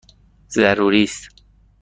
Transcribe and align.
ضروری 0.51 1.03
است! 1.03 1.29